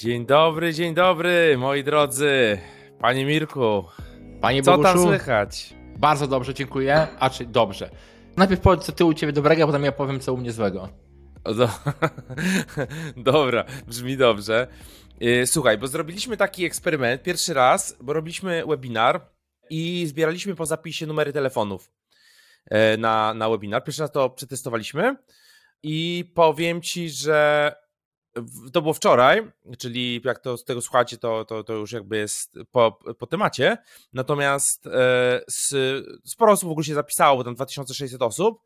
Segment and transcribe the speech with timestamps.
[0.00, 2.58] Dzień dobry, dzień dobry, moi drodzy.
[2.98, 3.84] Panie Mirku,
[4.40, 5.74] Panie co Boguszu, tam słychać?
[5.98, 7.06] bardzo dobrze, dziękuję.
[7.18, 7.90] A czy dobrze.
[8.36, 10.88] Najpierw powiedz, co ty u ciebie dobrego, a potem ja powiem, co u mnie złego.
[11.44, 11.68] Do...
[13.32, 14.66] Dobra, brzmi dobrze.
[15.20, 19.20] Yy, Słuchaj, bo zrobiliśmy taki eksperyment pierwszy raz, bo robiliśmy webinar
[19.70, 21.90] i zbieraliśmy po zapisie numery telefonów
[22.70, 23.84] e, na, na webinar.
[23.84, 25.16] Pierwszy raz to przetestowaliśmy
[25.82, 27.74] i powiem ci, że
[28.72, 32.54] to było wczoraj, czyli jak to z tego słuchacie, to, to, to już jakby jest
[32.70, 33.78] po, po temacie.
[34.12, 35.74] Natomiast e, s,
[36.24, 38.60] sporo osób w ogóle się zapisało, bo tam 2600 osób,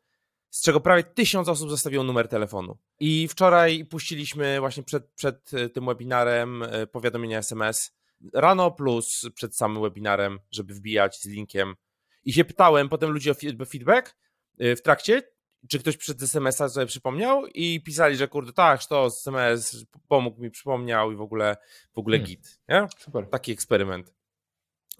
[0.49, 2.77] z czego prawie 1000 osób zostawiło numer telefonu.
[2.99, 7.91] I wczoraj puściliśmy właśnie przed, przed e, tym webinarem e, powiadomienia SMS
[8.33, 11.75] rano plus przed samym webinarem, żeby wbijać z linkiem.
[12.23, 13.33] I się pytałem potem ludzi o
[13.69, 14.17] feedback
[14.59, 15.21] e, w trakcie,
[15.69, 20.51] czy ktoś przed SMS-a sobie przypomniał i pisali, że kurde, tak, to SMS pomógł mi,
[20.51, 21.57] przypomniał i w ogóle,
[21.93, 22.27] w ogóle Hmm.
[22.27, 22.87] git, nie?
[22.97, 23.29] Super.
[23.29, 24.13] Taki eksperyment.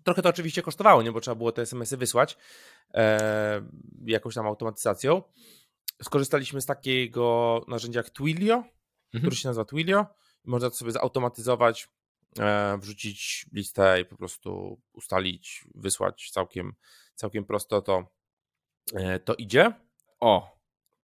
[0.03, 1.11] Trochę to oczywiście kosztowało, nie?
[1.11, 2.37] Bo trzeba było te SMS-y wysłać
[2.93, 3.61] e,
[4.05, 5.21] jakąś tam automatyzacją.
[6.03, 8.63] Skorzystaliśmy z takiego narzędzia jak Twilio,
[9.17, 10.05] który się nazywa Twilio.
[10.43, 11.89] Można to sobie zautomatyzować,
[12.39, 16.73] e, wrzucić listę i po prostu ustalić, wysłać całkiem,
[17.15, 18.07] całkiem prosto to,
[18.93, 19.73] e, to idzie.
[20.19, 20.54] O,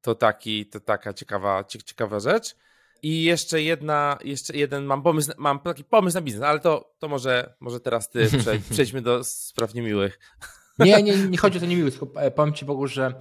[0.01, 2.55] to, taki, to taka ciekawa, cie- ciekawa rzecz.
[3.03, 7.07] I jeszcze jedna, jeszcze jeden, mam pomysł, mam taki pomysł na biznes, ale to, to
[7.07, 10.19] może, może teraz ty prze, przejdźmy do spraw niemiłych.
[10.79, 13.13] Nie, nie, nie chodzi o to niemiły, tylko e, powiem ci Bogu, że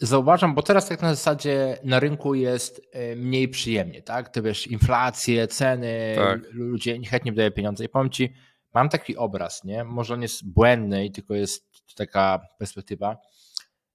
[0.00, 4.28] zauważam, bo teraz tak na zasadzie na rynku jest e, mniej przyjemnie, tak?
[4.28, 6.40] Ty wiesz, inflacje, ceny, Tak.
[6.52, 8.32] ludzie niechętnie wydają pieniądze i powiem ci,
[8.74, 9.84] mam taki obraz, nie?
[9.84, 13.16] Może on jest błędny i tylko jest taka perspektywa,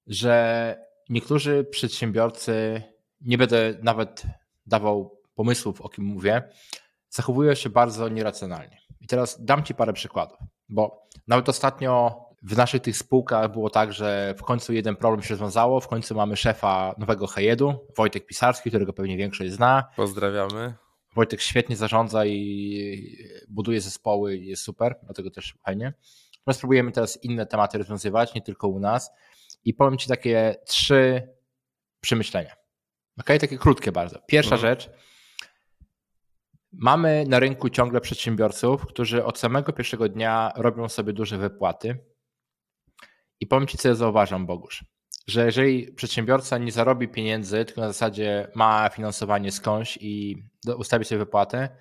[0.06, 0.76] że
[1.08, 2.82] niektórzy przedsiębiorcy,
[3.20, 4.22] nie będę nawet
[4.66, 6.42] dawał pomysłów, o kim mówię,
[7.10, 8.78] zachowują się bardzo nieracjonalnie.
[9.00, 10.38] I teraz dam Ci parę przykładów,
[10.68, 15.30] bo nawet ostatnio w naszych tych spółkach było tak, że w końcu jeden problem się
[15.30, 19.84] rozwiązało, w końcu mamy szefa nowego Hejedu, Wojtek Pisarski, którego pewnie większość zna.
[19.96, 20.74] Pozdrawiamy.
[21.14, 23.18] Wojtek świetnie zarządza i
[23.48, 25.94] buduje zespoły jest super, dlatego też fajnie.
[26.46, 29.10] My spróbujemy teraz inne tematy rozwiązywać, nie tylko u nas
[29.64, 31.28] i powiem Ci takie trzy
[32.00, 32.56] przemyślenia.
[33.18, 34.18] Ok, takie krótkie bardzo.
[34.26, 34.70] Pierwsza Mhm.
[34.72, 34.90] rzecz.
[36.72, 41.98] Mamy na rynku ciągle przedsiębiorców, którzy od samego pierwszego dnia robią sobie duże wypłaty.
[43.40, 44.84] I powiem Ci, co ja zauważam, Bogusz,
[45.26, 50.42] że jeżeli przedsiębiorca nie zarobi pieniędzy, tylko na zasadzie ma finansowanie skądś i
[50.76, 51.76] ustawi sobie wypłatę,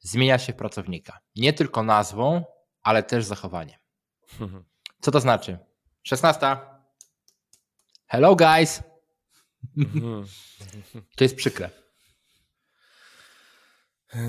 [0.00, 1.18] zmienia się w pracownika.
[1.36, 2.44] Nie tylko nazwą,
[2.82, 3.78] ale też zachowaniem.
[5.00, 5.58] Co to znaczy?
[6.02, 6.56] 16.
[8.10, 8.82] Hello guys.
[9.76, 10.24] Mhm.
[11.16, 11.70] To jest przykre.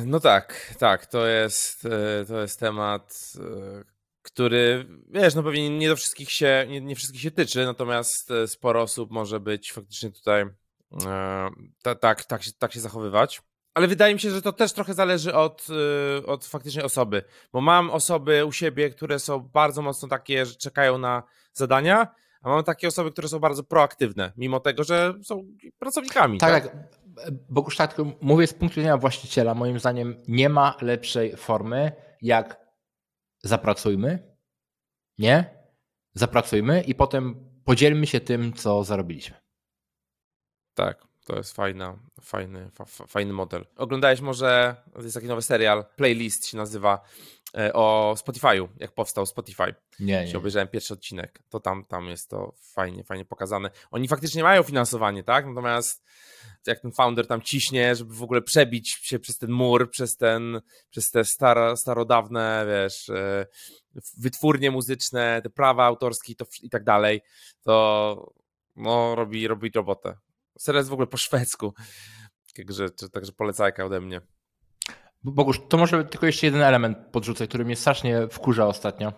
[0.05, 3.83] No tak, tak, to jest, e, to jest temat, e,
[4.21, 8.47] który, wiesz, no pewnie nie do wszystkich się, nie, nie wszystkich się tyczy, natomiast e,
[8.47, 11.49] sporo osób może być faktycznie tutaj e,
[11.83, 13.41] ta, tak, tak, się, tak się zachowywać.
[13.73, 15.67] Ale wydaje mi się, że to też trochę zależy od,
[16.25, 17.23] od faktycznie osoby,
[17.53, 21.23] bo mam osoby u siebie, które są bardzo mocno takie, że czekają na
[21.53, 22.07] zadania,
[22.41, 25.47] a mam takie osoby, które są bardzo proaktywne, mimo tego, że są
[25.79, 26.37] pracownikami.
[26.37, 26.75] Tak, tak.
[27.49, 29.53] Bogusz, tak, mówię z punktu widzenia właściciela.
[29.53, 31.91] Moim zdaniem nie ma lepszej formy
[32.21, 32.67] jak
[33.43, 34.35] zapracujmy,
[35.17, 35.59] nie?
[36.13, 39.37] Zapracujmy i potem podzielmy się tym, co zarobiliśmy.
[40.73, 43.65] Tak, to jest fajna, fajny, fa, fa- fajny model.
[43.75, 47.01] Oglądałeś może, to jest taki nowy serial, Playlist się nazywa,
[47.73, 49.75] o Spotify'u, jak powstał Spotify.
[49.99, 50.37] Nie, Się nie.
[50.37, 53.69] obejrzałem pierwszy odcinek, to tam, tam jest to fajnie, fajnie pokazane.
[53.91, 55.45] Oni faktycznie mają finansowanie, tak?
[55.45, 56.03] Natomiast
[56.67, 60.61] jak ten founder tam ciśnie, żeby w ogóle przebić się przez ten mur, przez ten,
[60.89, 63.45] przez te staro, starodawne, wiesz, e,
[64.17, 67.21] wytwórnie muzyczne, te prawa autorskie i to, i tak dalej,
[67.63, 68.33] to
[68.75, 70.17] no, robi, robi robotę.
[70.59, 71.73] Serial jest w ogóle po szwedzku,
[72.55, 74.21] także, także polecajka ode mnie.
[75.23, 79.13] Bogusz, to może tylko jeszcze jeden element podrzucę, który mnie strasznie wkurza ostatnio,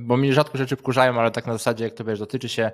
[0.00, 2.72] bo mnie rzadko rzeczy wkurzają, ale tak na zasadzie, jak to wiesz, dotyczy się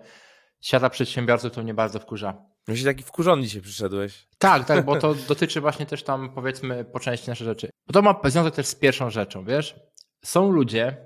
[0.60, 2.34] świata przedsiębiorców, to mnie bardzo wkurza.
[2.68, 4.28] Myślę, taki wkurzony dzisiaj przyszedłeś.
[4.38, 7.70] Tak, tak, bo to dotyczy właśnie też tam powiedzmy po części nasze rzeczy.
[7.86, 9.76] Bo to ma związek też z pierwszą rzeczą, wiesz?
[10.24, 10.96] Są ludzie,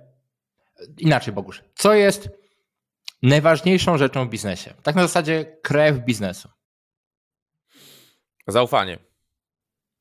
[0.98, 2.28] inaczej Bogusz, co jest
[3.22, 4.74] najważniejszą rzeczą w biznesie?
[4.82, 6.48] Tak na zasadzie krew biznesu.
[8.46, 8.98] Zaufanie.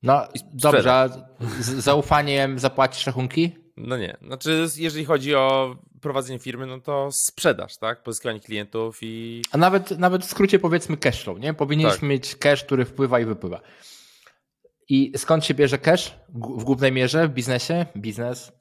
[0.04, 1.08] No dobrze, a
[1.60, 3.56] z zaufaniem zapłacisz rachunki?
[3.76, 4.16] No nie.
[4.22, 8.02] Znaczy, jeżeli chodzi o prowadzenie firmy, no to sprzedaż, tak?
[8.02, 9.42] Pozyskiwanie klientów i.
[9.52, 11.54] A nawet, nawet w skrócie powiedzmy cash flow, nie?
[11.54, 12.02] Powinieneś Tak.
[12.02, 13.60] mieć cash, który wpływa i wypływa.
[14.88, 17.86] I skąd się bierze cash w głównej mierze w biznesie?
[17.96, 18.52] Biznes.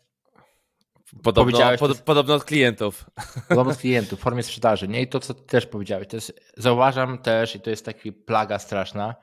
[1.24, 3.06] Podobno, pod, podobno od klientów.
[3.50, 4.88] Podobno od klientów, w formie sprzedaży.
[4.88, 5.02] Nie?
[5.02, 9.16] I to, co też powiedziałeś, to jest, zauważam też, i to jest taki plaga straszna,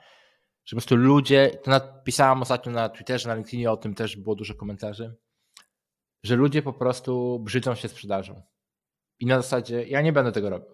[0.65, 4.35] że po prostu ludzie, to napisałam ostatnio na Twitterze, na LinkedInie o tym też było
[4.35, 5.17] dużo komentarzy,
[6.23, 8.43] że ludzie po prostu brzydzą się sprzedażą.
[9.19, 10.69] I na zasadzie, ja nie będę tego robił.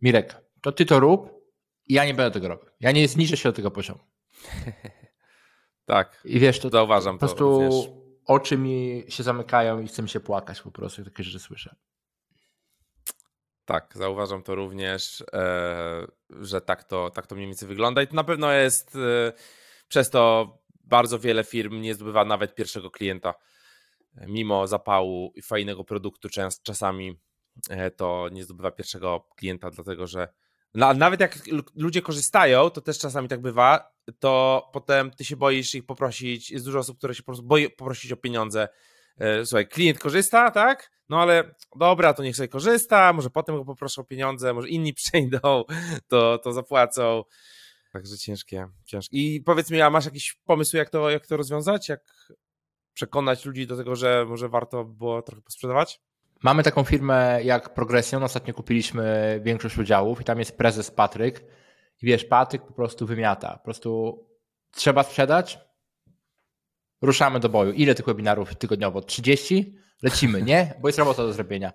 [0.00, 1.30] Mirek, to ty to rób
[1.86, 2.66] i ja nie będę tego robił.
[2.80, 4.00] Ja nie zniżę się do tego poziomu.
[5.84, 6.20] tak.
[6.24, 10.20] I wiesz, to zauważam po prostu to, oczy mi się zamykają i chcę mi się
[10.20, 11.76] płakać po prostu, jak takie rzeczy słyszę.
[13.70, 16.06] Tak, zauważam to również, e,
[16.40, 19.32] że tak to, tak to mniej więcej wygląda i to na pewno jest e,
[19.88, 20.52] przez to
[20.84, 23.34] bardzo wiele firm nie zdobywa nawet pierwszego klienta.
[24.26, 26.28] Mimo zapału i fajnego produktu
[26.62, 27.20] czasami
[27.70, 30.28] e, to nie zdobywa pierwszego klienta, dlatego że
[30.74, 31.38] nawet jak
[31.74, 36.64] ludzie korzystają, to też czasami tak bywa, to potem ty się boisz ich poprosić, jest
[36.64, 38.68] dużo osób, które się po prostu boi poprosić o pieniądze.
[39.44, 40.90] Słuchaj, klient korzysta, tak?
[41.08, 44.94] No ale dobra, to niech sobie korzysta, może potem go poproszę o pieniądze, może inni
[45.00, 45.64] przejdą,
[46.08, 47.22] to, to zapłacą.
[47.92, 49.16] Także ciężkie, ciężkie.
[49.16, 51.88] I powiedz mi, a masz jakiś pomysł, jak to, jak to rozwiązać?
[51.88, 52.00] Jak
[52.94, 56.00] przekonać ludzi do tego, że może warto było trochę posprzedawać?
[56.42, 61.40] Mamy taką firmę jak Progression, ostatnio kupiliśmy większość udziałów i tam jest prezes Patryk.
[62.02, 63.52] I wiesz, Patryk po prostu wymiata.
[63.58, 64.18] Po prostu
[64.70, 65.58] trzeba sprzedać,
[67.02, 67.72] ruszamy do boju.
[67.72, 69.00] Ile tych webinarów tygodniowo?
[69.00, 69.80] 30?
[70.02, 70.74] lecimy, nie?
[70.80, 71.72] Bo jest robota do zrobienia.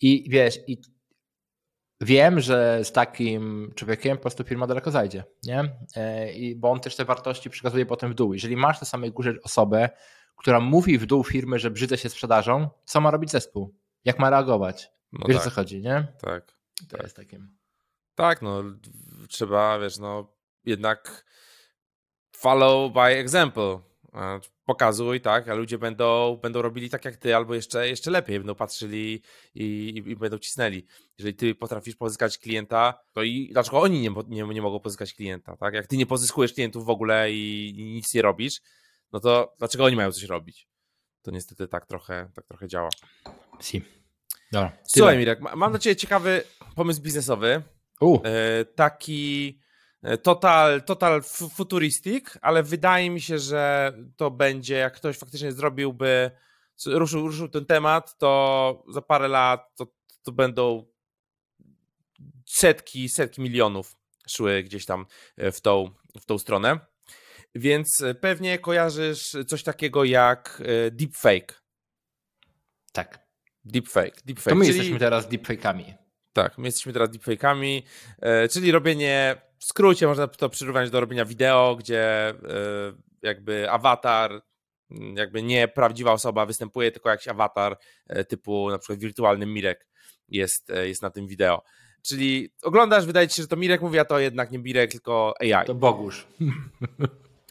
[0.00, 0.82] I wiesz, i
[2.00, 5.76] wiem, że z takim człowiekiem po prostu firma daleko zajdzie, nie?
[5.96, 8.34] E, I, bo on też te wartości przekazuje potem w dół.
[8.34, 9.90] Jeżeli masz na samej górze osobę,
[10.36, 13.74] która mówi w dół firmy, że brzydzę się sprzedażą, co ma robić zespół?
[14.04, 14.90] Jak ma reagować?
[15.12, 15.46] No wiesz tak.
[15.46, 16.06] o co chodzi, nie?
[16.20, 16.52] Tak.
[16.90, 17.02] To tak.
[17.02, 17.56] jest takim.
[18.14, 18.62] Tak, no
[19.28, 20.32] trzeba, wiesz, no
[20.64, 21.24] jednak
[22.32, 23.78] follow by example
[24.64, 28.54] pokazuj, tak, a ludzie będą, będą robili tak jak ty, albo jeszcze, jeszcze lepiej, będą
[28.54, 29.22] patrzyli
[29.54, 30.86] i, i, będą cisnęli.
[31.18, 35.56] Jeżeli ty potrafisz pozyskać klienta, to i dlaczego oni nie, nie, nie mogą pozyskać klienta,
[35.56, 35.74] tak?
[35.74, 38.60] Jak ty nie pozyskujesz klientów w ogóle i, i nic nie robisz,
[39.12, 40.68] no to dlaczego oni mają coś robić?
[41.22, 42.88] To niestety tak trochę, tak trochę działa.
[43.60, 43.82] Si.
[44.52, 46.42] Dobra, Słuchaj, Mirek, mam do ciebie ciekawy
[46.74, 47.62] pomysł biznesowy.
[48.24, 49.58] E, taki
[50.22, 51.22] total, total
[51.54, 56.30] futuristic, ale wydaje mi się, że to będzie, jak ktoś faktycznie zrobiłby,
[56.86, 59.86] ruszył, ruszył ten temat, to za parę lat to,
[60.22, 60.86] to będą
[62.46, 63.96] setki, setki milionów
[64.28, 65.06] szły gdzieś tam
[65.36, 65.90] e, w tą,
[66.20, 66.78] w tą stronę.
[67.54, 71.62] Więc e, pewnie kojarzysz coś takiego jak deepfake.
[72.92, 73.22] Tak.
[73.64, 74.22] Deepfake.
[74.24, 74.76] deepfake to my czyli...
[74.76, 76.01] jesteśmy teraz deepfake'ami.
[76.32, 77.82] Tak, my jesteśmy teraz deepfake'ami,
[78.50, 82.34] czyli robienie w skrócie można to przyrównać do robienia wideo, gdzie e,
[83.22, 84.42] jakby awatar,
[84.90, 89.86] mm, jakby nie prawdziwa osoba występuje, tylko jakiś awatar e, typu na przykład wirtualny Mirek
[90.28, 91.62] jest, e, jest na tym wideo.
[92.02, 95.34] Czyli oglądasz, wydaje ci się, że to Mirek mówi, a to jednak nie Mirek, tylko
[95.40, 95.66] AI.
[95.66, 96.26] To Bogusz.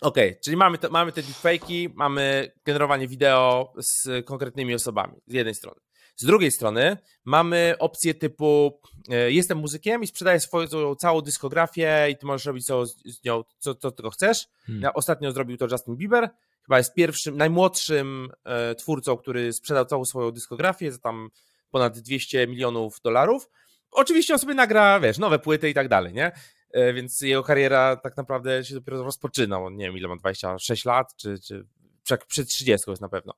[0.01, 5.33] Okej, okay, czyli mamy te, mamy te deepfake'i, mamy generowanie wideo z konkretnymi osobami z
[5.33, 5.81] jednej strony.
[6.21, 8.79] Z drugiej strony mamy opcję typu
[9.09, 13.43] e, jestem muzykiem i sprzedaję swoją całą dyskografię i ty możesz robić co, z nią,
[13.59, 14.47] co, co tylko chcesz.
[14.65, 14.83] Hmm.
[14.83, 16.29] Ja ostatnio zrobił to Justin Bieber,
[16.65, 21.29] chyba jest pierwszym, najmłodszym e, twórcą, który sprzedał całą swoją dyskografię za tam
[21.71, 23.49] ponad 200 milionów dolarów.
[23.91, 26.31] Oczywiście on sobie nagra, wiesz, nowe płyty i tak dalej, nie?
[26.71, 29.59] E, więc jego kariera tak naprawdę się dopiero rozpoczyna.
[29.59, 31.65] On nie wiem, ile ma, 26 lat, czy, czy
[32.03, 33.33] przed 30 jest na pewno.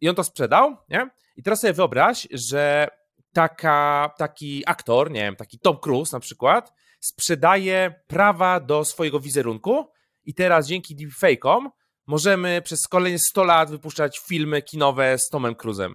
[0.00, 1.10] I on to sprzedał, nie?
[1.36, 2.88] I teraz sobie wyobraź, że
[3.32, 9.86] taka, taki aktor, nie wiem, taki Tom Cruise na przykład, sprzedaje prawa do swojego wizerunku
[10.24, 11.68] i teraz dzięki deepfake'om
[12.06, 15.92] możemy przez kolejne 100 lat wypuszczać filmy kinowe z Tomem Cruise'em,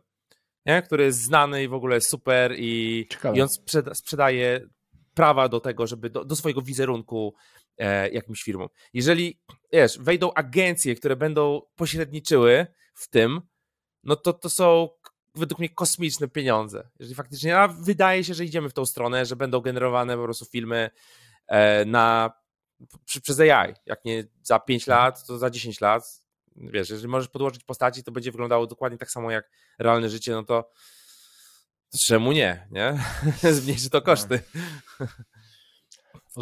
[0.65, 0.81] nie?
[0.81, 4.61] który jest znany i w ogóle super i, i on sprzeda sprzedaje
[5.13, 7.35] prawa do tego, żeby do, do swojego wizerunku
[8.11, 8.67] jakimś firmom.
[8.93, 9.39] Jeżeli,
[9.73, 13.41] wiesz, wejdą agencje, które będą pośredniczyły w tym,
[14.03, 14.89] no to to są
[15.35, 16.89] według mnie kosmiczne pieniądze.
[16.99, 20.45] Jeżeli faktycznie, a wydaje się, że idziemy w tą stronę, że będą generowane po prostu
[20.45, 20.89] filmy
[21.47, 22.31] e, na,
[23.05, 23.73] przy, przez AI.
[23.85, 25.03] Jak nie za 5 mhm.
[25.03, 26.21] lat, to za 10 lat.
[26.55, 30.43] Wiesz, jeżeli możesz podłożyć postaci, to będzie wyglądało dokładnie tak samo jak realne życie, no
[30.43, 30.71] to,
[32.07, 32.99] czemu nie, nie?
[33.53, 34.39] Zmniejszy to no.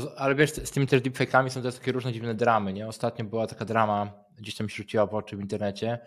[0.05, 0.19] koszty.
[0.19, 2.87] Ale wiesz, z tymi też deepfake'ami są też takie różne dziwne dramy, nie?
[2.87, 5.99] Ostatnio była taka drama, gdzieś tam się rzuciła w oczy w internecie.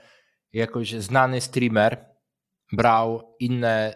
[0.52, 2.06] Jakoś znany streamer
[2.73, 3.94] brał inne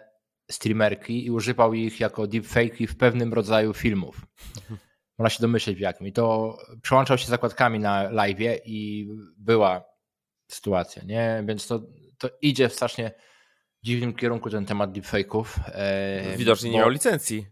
[0.51, 4.21] streamerki i używał ich jako deepfake'i w pewnym rodzaju filmów.
[5.17, 6.07] Można się domyśleć w jakim.
[6.07, 9.85] I to przełączał się zakładkami na live i była
[10.51, 11.43] sytuacja, nie?
[11.47, 11.79] Więc to,
[12.17, 13.11] to idzie w strasznie
[13.83, 15.45] dziwnym kierunku ten temat deepfake'ów.
[15.67, 16.73] E, Widocznie bo...
[16.73, 17.47] nie miał licencji.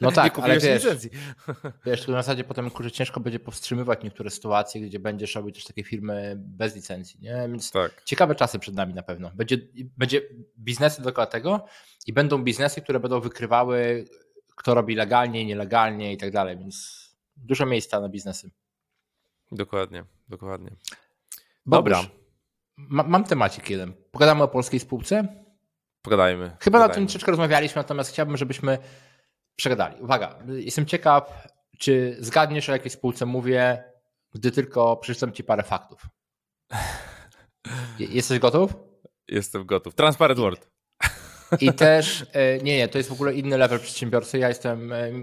[0.00, 1.10] No tak, ale wiesz, licencji.
[1.86, 5.64] wiesz, to na zasadzie potem kurczę, ciężko będzie powstrzymywać niektóre sytuacje, gdzie będziesz robić też
[5.64, 7.46] takie firmy bez licencji, nie?
[7.48, 8.02] Więc tak.
[8.04, 9.30] ciekawe czasy przed nami na pewno.
[9.34, 9.58] Będzie,
[9.96, 10.22] będzie
[10.58, 11.64] biznesy dookoła tego
[12.06, 14.04] i będą biznesy, które będą wykrywały,
[14.56, 18.50] kto robi legalnie, nielegalnie i tak dalej, więc dużo miejsca na biznesy.
[19.52, 20.70] Dokładnie, dokładnie.
[21.66, 22.02] Dobra.
[22.76, 23.92] Ma, mam temacik jeden.
[24.10, 25.28] Pogadamy o polskiej spółce?
[26.02, 26.44] Pogadajmy.
[26.44, 26.88] Chyba pogadajmy.
[26.88, 28.78] na tym troszeczkę rozmawialiśmy, natomiast chciałbym, żebyśmy
[29.58, 30.02] przegadali.
[30.02, 31.48] Uwaga, jestem ciekaw,
[31.78, 33.84] czy zgadniesz o jakiej spółce mówię,
[34.34, 36.06] gdy tylko przeczytam ci parę faktów.
[37.98, 38.74] Jesteś gotów?
[39.28, 39.94] Jestem gotów.
[39.94, 40.70] Transparent World.
[41.60, 44.38] I też, e, nie, nie, to jest w ogóle inny level przedsiębiorcy.
[44.38, 45.16] Ja jestem e, e,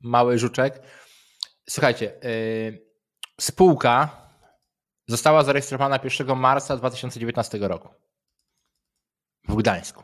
[0.00, 0.82] mały żuczek.
[1.68, 2.12] Słuchajcie,
[3.40, 4.26] spółka
[5.08, 7.88] została zarejestrowana 1 marca 2019 roku
[9.48, 10.02] w Gdańsku.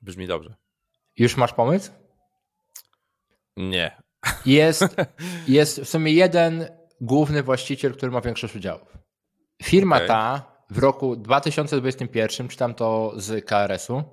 [0.00, 0.69] Brzmi dobrze.
[1.16, 1.90] Już masz pomysł?
[3.56, 4.02] Nie.
[4.46, 4.96] Jest,
[5.48, 6.68] jest w sumie jeden
[7.00, 8.98] główny właściciel, który ma większość udziałów.
[9.62, 10.08] Firma okay.
[10.08, 14.04] ta w roku 2021, czytam to z KRS-u,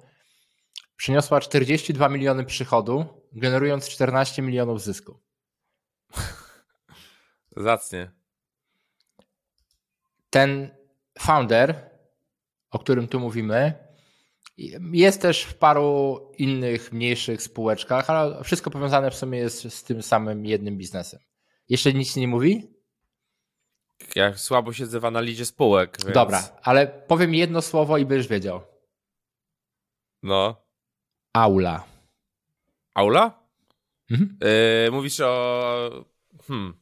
[0.96, 5.20] przyniosła 42 miliony przychodu, generując 14 milionów zysku.
[7.58, 8.12] Zacnie.
[10.30, 10.76] Ten
[11.20, 11.90] founder,
[12.72, 13.87] o którym tu mówimy,
[14.92, 20.04] jest też w paru innych mniejszych spółeczkach, ale wszystko powiązane w sumie jest z tym
[20.04, 21.20] samym jednym biznesem.
[21.70, 22.78] Jeszcze nic nie mówi?
[24.16, 25.98] Ja słabo siedzę w analizie spółek.
[26.02, 26.14] Więc...
[26.14, 28.62] Dobra, ale powiem jedno słowo i będziesz wiedział.
[30.24, 30.66] No.
[31.34, 31.84] Aula.
[32.94, 33.48] Aula?
[34.12, 34.38] Mhm.
[34.42, 36.06] Yy, mówisz o.
[36.48, 36.74] Hmm.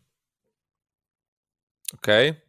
[1.93, 2.29] Okej.
[2.29, 2.41] Okay.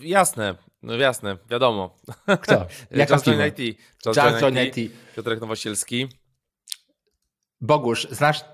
[0.00, 0.54] Yy, jasne.
[0.84, 1.96] No jasne, wiadomo.
[2.40, 2.66] Kto?
[2.90, 3.58] Jaka Just Join IT.
[4.06, 4.76] Just, Just Join IT.
[4.76, 4.92] IT.
[5.16, 6.08] Piotrek Nowosielski.
[7.60, 8.44] Bogusz, znasz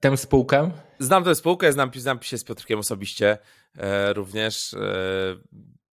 [0.00, 0.70] tę spółkę?
[0.98, 3.38] Znam tę spółkę, znam, znam się z Piotrkiem osobiście
[3.76, 4.74] e, również.
[4.74, 4.78] E,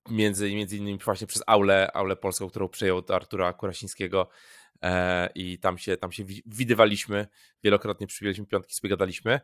[0.09, 4.29] między, między innymi właśnie przez Aulę, Aulę Polską, którą przejął od Artura Kurasińskiego
[4.81, 7.27] e, i tam się, tam się widywaliśmy,
[7.63, 9.39] wielokrotnie przybieraliśmy piątki, sobie gadaliśmy.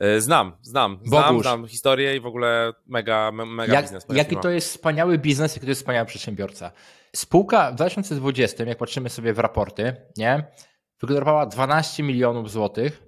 [0.00, 4.06] E, znam, znam, znam, znam historię i w ogóle mega, mega jak, biznes.
[4.08, 6.72] Jaki to jest wspaniały biznes, jaki to jest wspaniały przedsiębiorca.
[7.16, 10.44] Spółka w 2020, jak patrzymy sobie w raporty, nie,
[11.00, 13.02] wygenerowała 12 milionów złotych,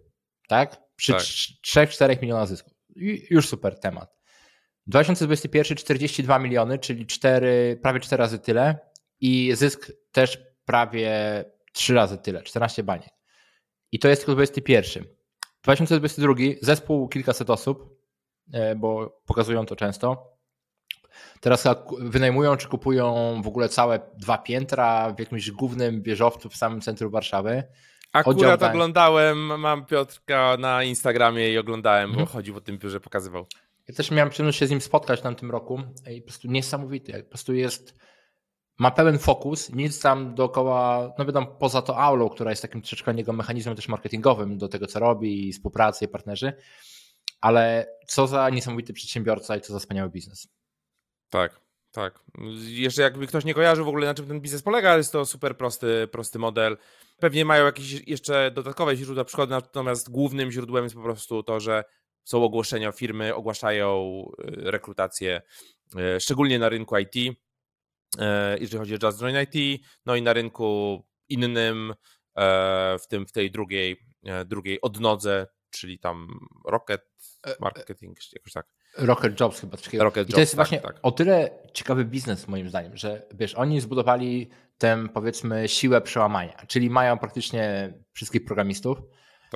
[0.48, 0.80] tak?
[0.96, 1.22] Przy tak.
[1.22, 2.70] 3-4 milionach zysku.
[3.30, 4.18] Już super temat.
[4.86, 8.78] 2021 42 miliony, czyli 4, prawie 4 razy tyle
[9.20, 13.10] i zysk też prawie 3 razy tyle, 14 baniek.
[13.92, 15.17] I to jest tylko 21.
[15.62, 17.98] 2022 zespół kilkaset osób,
[18.52, 20.38] e, bo pokazują to często.
[21.40, 21.64] Teraz
[21.98, 27.10] wynajmują czy kupują w ogóle całe dwa piętra w jakimś głównym wieżowcu w samym centrum
[27.10, 27.62] Warszawy.
[28.12, 32.28] Akurat oglądałem, mam Piotrka na Instagramie i oglądałem, bo mhm.
[32.28, 33.46] chodził po tym biurze, pokazywał.
[33.88, 37.22] Ja też miałem przyjemność się z nim spotkać w tamtym roku i po prostu niesamowity.
[37.22, 37.94] Po prostu jest
[38.78, 43.14] ma pełen fokus, nic tam dookoła, no wiadomo, poza to aulą, która jest takim troszeczkę
[43.14, 46.52] jego mechanizmem też marketingowym do tego, co robi, i współpracy, i partnerzy,
[47.40, 50.48] ale co za niesamowity przedsiębiorca i co za wspaniały biznes.
[51.30, 52.20] Tak, tak.
[52.68, 55.56] Jeszcze jakby ktoś nie kojarzył w ogóle na czym ten biznes polega, jest to super
[55.56, 56.76] prosty, prosty model.
[57.18, 61.84] Pewnie mają jakieś jeszcze dodatkowe źródła przychodu, natomiast głównym źródłem jest po prostu to, że
[62.24, 65.42] są ogłoszenia, firmy ogłaszają y, rekrutację,
[66.16, 67.38] y, szczególnie na rynku IT,
[68.60, 71.94] jeżeli chodzi o Just Join IT, no i na rynku innym,
[72.36, 76.28] e, w tym w tej drugiej, e, drugiej odnodze, czyli tam
[76.66, 77.02] Rocket
[77.60, 78.66] Marketing, jakoś tak.
[78.98, 79.76] Rocket Jobs chyba.
[79.98, 80.98] Rocket I to jest tak, właśnie tak.
[81.02, 86.90] o tyle ciekawy biznes moim zdaniem, że wiesz, oni zbudowali tę powiedzmy siłę przełamania, czyli
[86.90, 88.98] mają praktycznie wszystkich programistów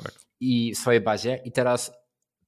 [0.03, 0.13] tak.
[0.39, 1.93] i w swojej bazie i teraz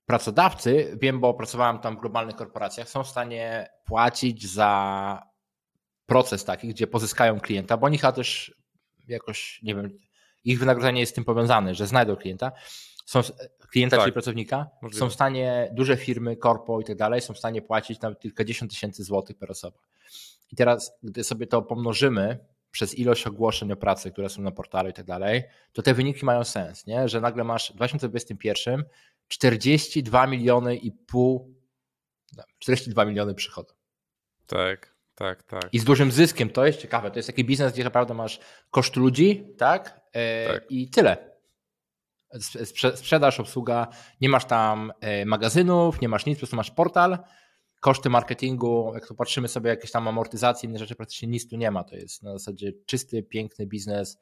[0.06, 5.35] pracodawcy, wiem, bo pracowałem tam w globalnych korporacjach, są w stanie płacić za
[6.06, 8.56] proces taki, gdzie pozyskają klienta, bo oni chyba też
[9.08, 10.00] jakoś, nie wiem,
[10.44, 12.52] ich wynagrodzenie jest z tym powiązane, że znajdą klienta,
[13.06, 13.22] są
[13.72, 15.00] klienta, tak, czyli pracownika, możliwe.
[15.00, 18.72] są w stanie, duże firmy, korpo i tak dalej, są w stanie płacić nawet kilkadziesiąt
[18.72, 19.80] tysięcy złotych per osoba.
[20.52, 22.40] I teraz, gdy sobie to pomnożymy
[22.72, 25.44] przez ilość ogłoszeń o pracy, które są na portalu i tak dalej,
[25.74, 27.10] to te wyniki mają sens, nie?
[27.10, 28.84] że nagle masz w 2021
[29.28, 31.56] 42 miliony i pół,
[32.60, 33.74] 42 miliony przychodu.
[34.48, 35.69] Tak tak, tak.
[35.72, 37.12] I z dużym zyskiem, to jest ciekawe.
[37.12, 38.39] To jest taki biznes, gdzie naprawdę masz
[38.72, 40.01] koszt ludzi, tak?
[40.13, 40.72] E, tak.
[40.72, 41.36] I tyle.
[42.95, 43.88] sprzedaż, obsługa,
[44.22, 47.17] nie masz tam e, magazynów, nie masz nic, po prostu masz portal,
[47.79, 51.72] koszty marketingu, jak tu patrzymy sobie jakieś tam amortyzacje, inne rzeczy, praktycznie nic tu nie
[51.72, 54.19] ma, to jest na zasadzie czysty, piękny biznes,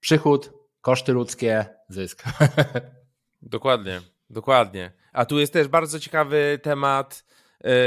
[0.00, 2.24] przychód, koszty ludzkie, zysk.
[3.42, 4.92] Dokładnie, dokładnie.
[5.12, 7.24] A tu jest też bardzo ciekawy temat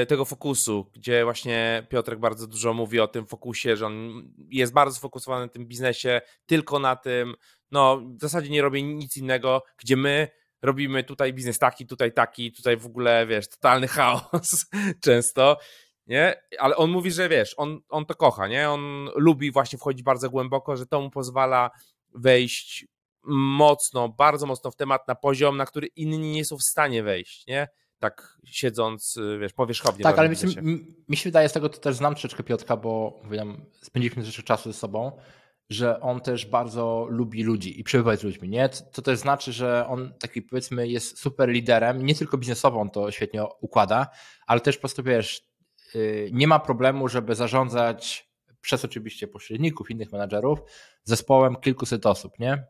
[0.07, 4.95] tego fokusu, gdzie właśnie Piotrek bardzo dużo mówi o tym fokusie, że on jest bardzo
[4.95, 7.35] sfokusowany na tym biznesie, tylko na tym,
[7.71, 10.27] no w zasadzie nie robi nic innego, gdzie my
[10.61, 14.65] robimy tutaj biznes taki, tutaj taki, tutaj w ogóle, wiesz, totalny chaos
[15.05, 15.57] często,
[16.07, 16.35] nie?
[16.59, 18.69] Ale on mówi, że wiesz, on, on to kocha, nie?
[18.69, 21.71] On lubi właśnie wchodzić bardzo głęboko, że to mu pozwala
[22.15, 22.85] wejść
[23.57, 27.47] mocno, bardzo mocno w temat na poziom, na który inni nie są w stanie wejść,
[27.47, 27.67] nie?
[28.03, 30.03] Tak siedząc, wiesz, powierzchownie.
[30.03, 30.47] Tak, ale mi się,
[31.09, 34.71] mi się wydaje, z tego to też znam troszeczkę Piotka, bo wiem, spędziliśmy troszeczkę czasu
[34.71, 35.11] ze sobą,
[35.69, 38.69] że on też bardzo lubi ludzi i przebywać z ludźmi, nie?
[38.69, 43.11] To też znaczy, że on taki powiedzmy jest super liderem, nie tylko biznesowo on to
[43.11, 44.07] świetnie układa,
[44.47, 45.47] ale też po prostu wiesz,
[45.95, 48.29] y, nie ma problemu, żeby zarządzać
[48.61, 50.59] przez oczywiście pośredników, innych menadżerów,
[51.03, 52.63] zespołem kilkuset osób, nie?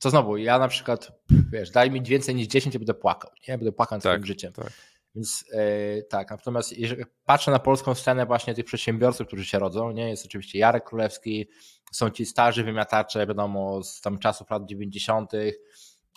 [0.00, 1.12] To znowu, ja na przykład,
[1.52, 3.58] wiesz, daj mi więcej niż 10, ja będę płakał, nie?
[3.58, 4.52] Będę płakał nad tak, swoim życiem.
[4.52, 4.72] Tak.
[5.14, 9.90] Więc yy, tak, natomiast jeżeli patrzę na polską scenę właśnie tych przedsiębiorców, którzy się rodzą,
[9.90, 10.08] nie?
[10.10, 11.48] Jest oczywiście Jarek Królewski,
[11.92, 15.32] są ci starzy wymiatacze, wiadomo, z tam czasów lat 90.,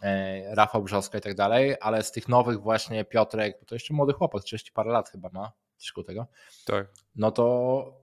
[0.03, 3.93] e, Rafał Brzoska i tak dalej, ale z tych nowych właśnie Piotrek, bo to jeszcze
[3.93, 6.27] młody chłopak, 30 parę lat chyba ma, coś tego.
[6.65, 6.87] Tak.
[7.15, 8.02] No to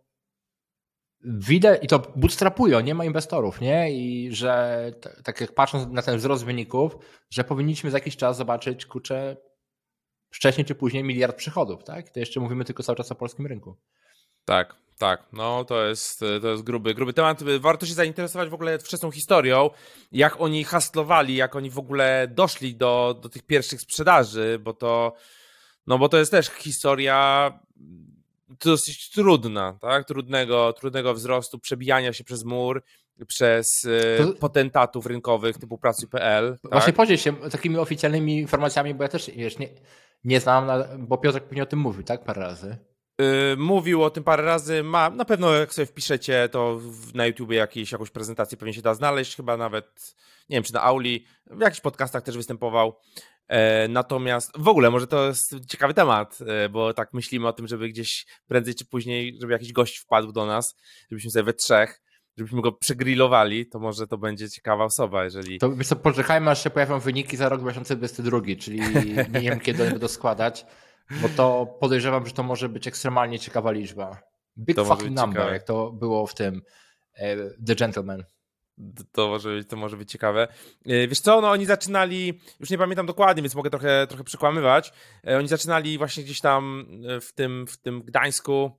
[1.24, 3.92] widać i to bootstrapują, nie ma inwestorów, nie?
[3.92, 4.92] I że
[5.24, 6.96] tak jak patrząc na ten wzrost wyników,
[7.30, 9.36] że powinniśmy za jakiś czas zobaczyć, kurczę,
[10.30, 12.10] wcześniej czy później miliard przychodów, tak?
[12.10, 13.76] To jeszcze mówimy tylko cały czas o polskim rynku.
[14.44, 17.42] Tak, tak, no to jest, to jest gruby, gruby temat.
[17.60, 19.70] Warto się zainteresować w ogóle wczesną historią,
[20.12, 25.14] jak oni haslowali, jak oni w ogóle doszli do, do tych pierwszych sprzedaży, bo to,
[25.86, 27.52] no bo to jest też historia
[28.64, 30.04] dosyć trudna, tak?
[30.04, 32.83] Trudnego, trudnego wzrostu, przebijania się przez mur,
[33.26, 33.87] przez
[34.18, 34.33] e, to...
[34.33, 36.59] potentatów rynkowych typu pracuj.pl.
[36.62, 36.72] Tak?
[36.72, 39.68] Właśnie podziel się takimi oficjalnymi informacjami, bo ja też wiesz, nie,
[40.24, 42.24] nie znam, bo Piotr pewnie o tym mówił, tak?
[42.24, 42.77] Parę razy.
[43.20, 44.83] Yy, mówił o tym parę razy.
[44.83, 46.81] Ma, na pewno jak sobie wpiszecie, to
[47.14, 50.16] na YouTubie jakieś, jakąś prezentację pewnie się da znaleźć, chyba nawet,
[50.48, 52.96] nie wiem, czy na Auli, w jakichś podcastach też występował.
[53.50, 57.68] E, natomiast w ogóle może to jest ciekawy temat, e, bo tak myślimy o tym,
[57.68, 60.76] żeby gdzieś prędzej czy później, żeby jakiś gość wpadł do nas,
[61.10, 62.00] żebyśmy sobie we trzech,
[62.36, 65.58] żebyśmy go przegrillowali, to może to będzie ciekawa osoba, jeżeli...
[65.58, 68.80] To wiesz co, poczekajmy aż się pojawią wyniki za rok 2022, czyli
[69.32, 70.66] nie wiem kiedy będą składać.
[71.22, 74.22] Bo to podejrzewam, że to może być ekstremalnie ciekawa liczba.
[74.58, 75.52] Big to fucking number, ciekawe.
[75.52, 76.62] jak to było w tym
[77.14, 77.36] e,
[77.66, 78.24] The Gentleman.
[79.12, 80.49] To może, być, to może być ciekawe.
[80.87, 84.93] E, wiesz co, no oni zaczynali, już nie pamiętam dokładnie, więc mogę trochę, trochę przekłamywać.
[85.27, 86.87] E, oni zaczynali właśnie gdzieś tam
[87.21, 88.71] w tym, w tym Gdańsku,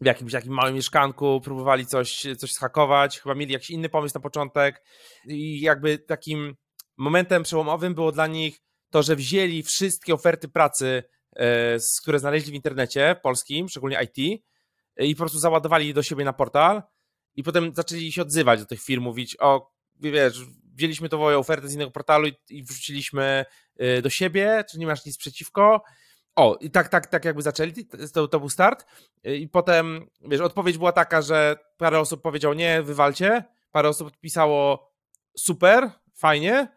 [0.00, 4.20] w jakimś takim małym mieszkanku, próbowali coś, coś schakować, chyba mieli jakiś inny pomysł na
[4.20, 4.84] początek
[5.26, 6.54] i jakby takim
[6.96, 8.58] momentem przełomowym było dla nich
[8.90, 11.02] to, że wzięli wszystkie oferty pracy
[11.36, 14.42] E, które znaleźli w internecie polskim, szczególnie IT,
[14.96, 16.82] e, i po prostu załadowali je do siebie na portal
[17.36, 20.40] i potem zaczęli się odzywać do tych firm, mówić, o, wiesz,
[20.74, 23.44] wzięliśmy to ofertę z innego portalu i, i wrzuciliśmy
[23.76, 25.82] e, do siebie, czy nie masz nic przeciwko?
[26.36, 27.72] O, i tak, tak, tak jakby zaczęli,
[28.12, 28.86] to, to był start.
[29.24, 34.92] I potem, wiesz, odpowiedź była taka, że parę osób powiedziało nie, wywalcie, parę osób odpisało
[35.38, 36.68] super, fajnie,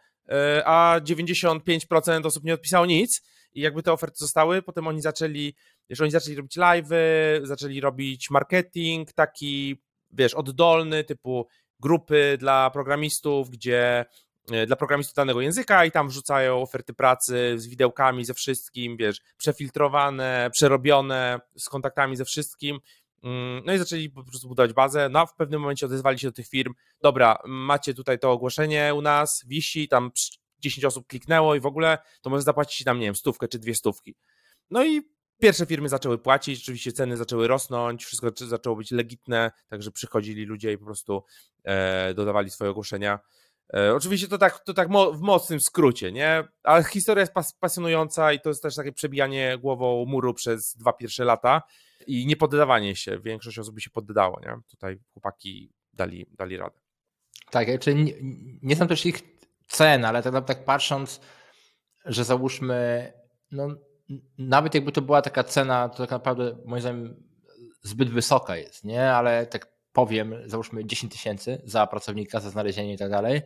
[0.66, 3.22] a 95% osób nie odpisało nic.
[3.54, 5.56] I jakby te oferty zostały, potem oni zaczęli,
[5.90, 6.96] wiesz, oni zaczęli robić live'y,
[7.44, 11.48] zaczęli robić marketing taki, wiesz, oddolny, typu
[11.80, 14.06] grupy dla programistów, gdzie
[14.52, 19.22] e, dla programistów danego języka i tam wrzucają oferty pracy z widełkami, ze wszystkim, wiesz,
[19.38, 22.80] przefiltrowane, przerobione, z kontaktami ze wszystkim.
[23.24, 25.10] Mm, no i zaczęli po prostu budować bazę.
[25.10, 26.74] No a w pewnym momencie odezwali się do tych firm.
[27.02, 30.12] Dobra, macie tutaj to ogłoszenie u nas, wisi, tam
[30.60, 33.76] 10 osób kliknęło i w ogóle, to może zapłacić tam, nie wiem, stówkę czy dwie
[33.76, 34.16] stówki.
[34.72, 35.02] No i
[35.40, 40.72] pierwsze firmy zaczęły płacić, rzeczywiście ceny zaczęły rosnąć, wszystko zaczęło być legitne, także przychodzili ludzie
[40.72, 41.24] i po prostu
[41.64, 43.20] e, dodawali swoje ogłoszenia.
[43.74, 46.44] E, oczywiście to tak, to tak mo w mocnym skrócie, nie?
[46.64, 50.94] Ale historia jest pas pasjonująca i to jest też takie przebijanie głową muru przez dwa
[50.94, 51.62] pierwsze lata
[52.08, 53.20] i nie poddawanie się.
[53.20, 54.58] Większość osób by się poddało, nie?
[54.70, 56.80] Tutaj chłopaki dali, dali radę.
[57.52, 58.14] Tak, czyli nie,
[58.62, 59.22] nie znam też ich
[59.68, 61.22] cen, ale tak, tak patrząc,
[62.06, 63.14] że załóżmy,
[63.52, 63.68] no,
[64.38, 67.24] nawet jakby to była taka cena, to tak naprawdę moim zdaniem
[67.82, 69.12] zbyt wysoka jest, nie?
[69.12, 73.42] Ale tak powiem, załóżmy 10 tysięcy za pracownika, za znalezienie i tak dalej,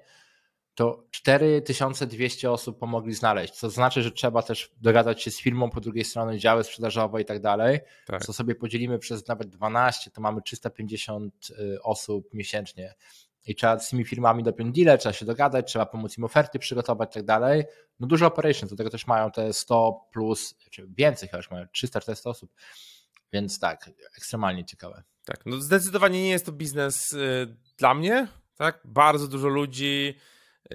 [0.75, 5.81] to 4200 osób pomogli znaleźć, co znaczy, że trzeba też dogadać się z firmą po
[5.81, 8.25] drugiej stronie, działy sprzedażowe i tak dalej, tak.
[8.25, 12.95] co sobie podzielimy przez nawet 12, to mamy 350 y, osób miesięcznie
[13.45, 17.09] i trzeba z tymi firmami dopiąć deal, trzeba się dogadać, trzeba pomóc im oferty przygotować
[17.09, 17.63] i tak dalej.
[17.99, 21.65] No dużo operations, do tego też mają te 100 plus, czy więcej chyba już mają,
[21.65, 22.51] 300-400 osób,
[23.33, 25.03] więc tak, ekstremalnie ciekawe.
[25.25, 28.81] Tak, no zdecydowanie nie jest to biznes y, dla mnie, tak?
[28.85, 30.15] Bardzo dużo ludzi,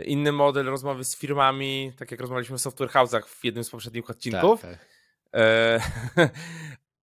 [0.05, 4.11] inny model rozmowy z firmami, tak jak rozmawialiśmy o software house'ach w jednym z poprzednich
[4.11, 4.61] odcinków.
[4.61, 4.87] Tak, tak.
[5.35, 5.81] E,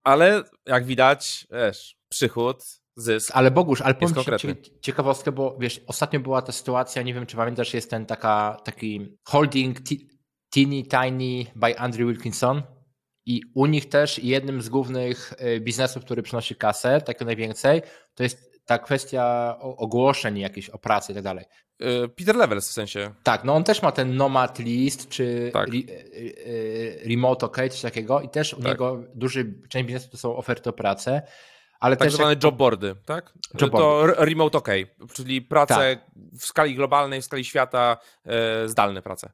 [0.03, 3.31] ale jak widać, wiesz, przychód, zysk.
[3.33, 7.37] Ale Bogusz, ale powiem ci ciekawostkę, bo wiesz, ostatnio była ta sytuacja, nie wiem czy
[7.37, 9.77] pamiętasz, jest ten taka, taki holding
[10.49, 12.63] Teeny Tiny by Andrew Wilkinson
[13.25, 17.81] i u nich też jednym z głównych e, biznesów, który przynosi kasę, tak najwięcej,
[18.15, 21.45] to jest ta kwestia ogłoszeń jakichś o pracy i tak dalej.
[21.79, 23.13] E, Peter Levels w sensie.
[23.23, 25.67] Tak, no on też ma ten Nomad List, czy tak.
[25.67, 25.79] re,
[27.05, 28.65] Remote OK, coś takiego i też u tak.
[28.65, 31.21] niego duży część biznesu to są oferty o pracę.
[31.81, 32.43] Ale tak też zwane jak...
[32.43, 33.33] jobboardy, tak?
[33.61, 34.67] Job to remote OK,
[35.13, 35.99] czyli prace tak.
[36.39, 39.31] w skali globalnej, w skali świata, e, zdalne prace.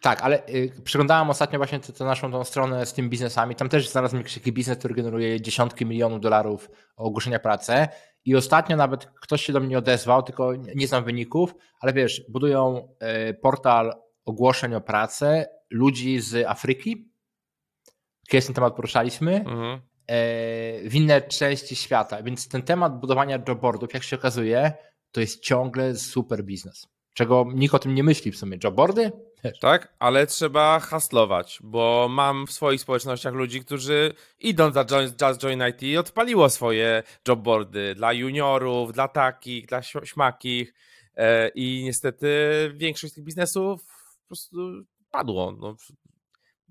[0.00, 3.54] Tak, ale y, przeglądałem ostatnio właśnie tę naszą tą stronę z tymi biznesami.
[3.54, 7.88] Tam też znalazłem jakiś taki biznes, który generuje dziesiątki milionów dolarów ogłoszenia pracy.
[8.24, 12.88] I ostatnio nawet ktoś się do mnie odezwał, tylko nie znam wyników, ale wiesz, budują
[13.30, 17.10] y, portal ogłoszeń o pracę ludzi z Afryki.
[18.28, 19.36] Kiedyś ten temat poruszaliśmy.
[19.36, 19.89] Mhm.
[20.10, 22.22] Y, w inne części świata.
[22.22, 24.72] Więc ten temat budowania jobboardów, jak się okazuje,
[25.12, 26.86] to jest ciągle super biznes.
[27.14, 28.58] Czego nikt o tym nie myśli w sumie.
[28.64, 29.12] Jobboardy?
[29.60, 35.62] Tak, ale trzeba haslować, bo mam w swoich społecznościach ludzi, którzy idąc za Just Join
[35.68, 40.74] IT odpaliło swoje jobboardy dla juniorów, dla takich, dla śmakich
[41.16, 42.28] e, i niestety
[42.74, 43.84] większość tych biznesów
[44.22, 44.56] po prostu
[45.10, 45.52] padło.
[45.52, 45.76] No,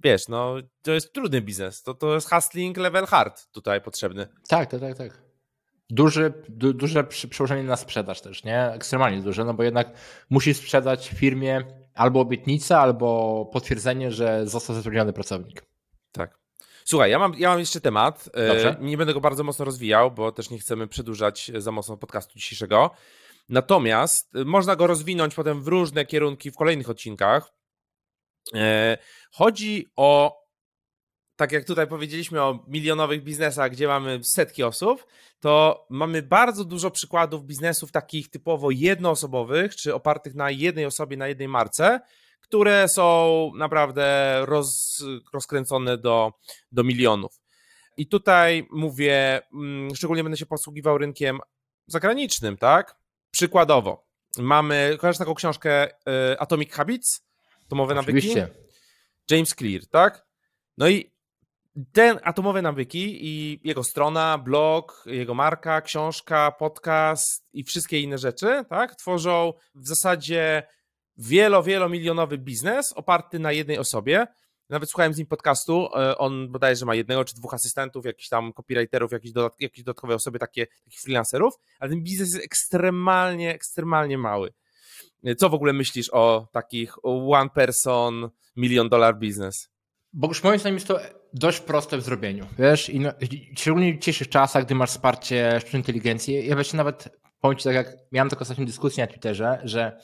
[0.04, 4.28] wiesz, no to jest trudny biznes, to, to jest hustling level hard tutaj potrzebny.
[4.48, 5.30] Tak, tak, tak, tak
[5.90, 8.72] duży, du, duże przełożenie na sprzedaż też, nie?
[8.72, 9.92] Ekstremalnie duże, no bo jednak
[10.30, 15.64] musisz sprzedać firmie albo obietnicę, albo potwierdzenie, że został zatrudniony pracownik.
[16.12, 16.40] Tak.
[16.86, 18.30] Słuchaj, ja mam, ja mam jeszcze temat.
[18.34, 18.78] E, Dobrze.
[18.82, 22.92] Nie będę go bardzo mocno rozwijał, bo też nie chcemy przedłużać za mocno podcastu dzisiejszego.
[23.50, 27.52] Natomiast e, można go rozwinąć potem w różne kierunki w kolejnych odcinkach.
[28.54, 28.98] E,
[29.32, 30.40] chodzi o
[31.40, 35.06] tak jak tutaj powiedzieliśmy o milionowych biznesach, gdzie mamy setki osób,
[35.40, 41.28] to mamy bardzo dużo przykładów biznesów takich typowo jednoosobowych, czy opartych na jednej osobie, na
[41.28, 42.00] jednej marce,
[42.42, 46.34] które są naprawdę roz, rozkręcone do,
[46.72, 47.42] do milionów.
[47.98, 51.40] I tutaj mówię, mm, szczególnie będę się posługiwał rynkiem
[51.88, 52.96] zagranicznym, tak?
[53.32, 54.06] Przykładowo,
[54.38, 55.92] mamy, kojarzysz taką książkę y,
[56.40, 57.29] Atomic Habits?
[57.70, 58.34] Tomowe nawyki?
[59.32, 60.26] James Clear, tak?
[60.78, 61.12] No i
[61.92, 68.66] ten Atomowe Nawyki i jego strona, blog, jego marka, książka, podcast i wszystkie inne rzeczy,
[68.70, 70.64] tak, tworzą w zasadzie
[71.18, 74.28] wielo, wielomilionowy biznes oparty na jednej osobie.
[74.70, 78.54] Nawet słuchałem z nim podcastu, e, on bodajże ma jednego czy dwóch asystentów, jakichś tam
[78.54, 84.54] copywriterów, jakieś, jakieś dodatkowe osoby, takie, takich freelancerów, ale ten biznes jest ekstremalnie, ekstremalnie mały.
[85.38, 89.70] Co w ogóle myślisz o takich one person, million dollar business?
[90.14, 91.00] Bo już moim zdaniem jest to
[91.34, 92.48] dość proste w zrobieniu.
[92.60, 93.12] Wiesz, i no,
[93.58, 97.98] szczególnie w dzisiejszych czasach, gdy masz wsparcie sztucznej inteligencji, ja właśnie nawet powiem tak, jak
[98.12, 100.02] miałem taką ostatnią dyskusję na Twitterze, że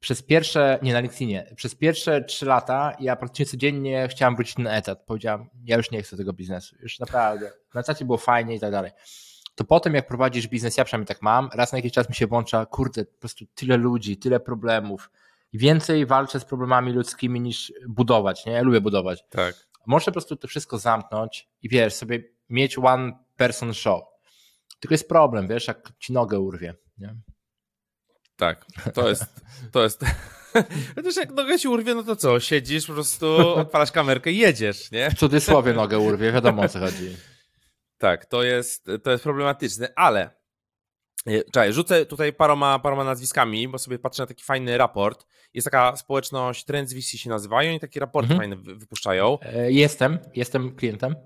[0.00, 4.76] przez pierwsze, nie na LinkedInie, przez pierwsze trzy lata ja praktycznie codziennie chciałem wrócić na
[4.76, 5.04] etat.
[5.06, 7.52] Powiedziałem, ja już nie chcę tego biznesu, już naprawdę.
[7.74, 8.90] Na etacie było fajnie i tak dalej.
[9.54, 12.26] To potem jak prowadzisz biznes, ja przynajmniej tak mam, raz na jakiś czas mi się
[12.26, 15.10] włącza, kurde, po prostu tyle ludzi, tyle problemów,
[15.52, 18.52] i więcej walczę z problemami ludzkimi niż budować, nie?
[18.52, 19.24] Ja lubię budować.
[19.30, 19.66] Tak.
[19.86, 24.02] Można po prostu to wszystko zamknąć i wiesz, sobie mieć one person show.
[24.80, 27.14] Tylko jest problem, wiesz, jak ci nogę urwie, nie?
[28.36, 29.24] Tak, to jest,
[29.72, 30.04] to jest,
[30.94, 34.90] chociaż jak nogę ci urwie, no to co, siedzisz po prostu, odpalasz kamerkę i jedziesz,
[34.90, 35.10] nie?
[35.10, 37.16] W cudzysłowie nogę urwie, wiadomo o co chodzi.
[38.02, 40.30] Tak, to jest, to jest problematyczne, ale
[41.26, 45.26] E, czekaj, rzucę tutaj paroma, paroma nazwiskami, bo sobie patrzę na taki fajny raport.
[45.54, 48.40] Jest taka społeczność Trends VC się nazywają i takie raporty mhm.
[48.40, 49.38] fajne wypuszczają.
[49.42, 51.16] E, jestem, jestem klientem.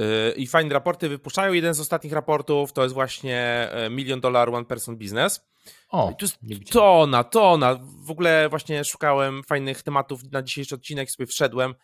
[0.00, 1.52] E, I fajne raporty wypuszczają.
[1.52, 5.48] Jeden z ostatnich raportów to jest właśnie Million Dollar One Person Business.
[5.88, 6.38] O, I to jest
[6.72, 7.78] tona, tona.
[8.04, 11.74] W ogóle właśnie szukałem fajnych tematów na dzisiejszy odcinek, sobie wszedłem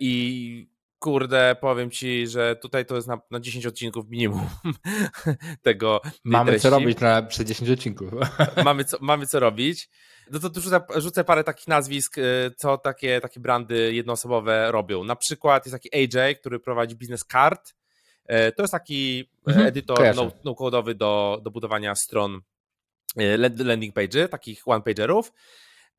[0.00, 4.46] i kurde, powiem ci, że tutaj to jest na, na 10 odcinków minimum
[5.62, 6.00] tego.
[6.24, 6.62] Mamy treści.
[6.62, 8.12] co robić na przez 10 odcinków.
[8.64, 9.88] mamy, co, mamy co robić.
[10.30, 12.22] No to tu rzucę, rzucę parę takich nazwisk, y,
[12.56, 15.04] co takie, takie brandy jednoosobowe robią.
[15.04, 17.74] Na przykład jest taki AJ, który prowadzi biznes Card.
[18.30, 20.24] Y, to jest taki Mhm, edytor kojarzę.
[20.24, 22.40] no- no-codowy do, do budowania stron
[23.20, 25.32] y, land- landing page'y, takich one-pagerów.